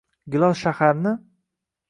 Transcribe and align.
gilos 0.35 0.57
shaharni 0.63 1.13